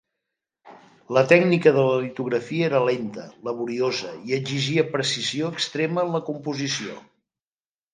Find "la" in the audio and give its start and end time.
1.17-1.23, 1.89-1.99, 6.21-6.27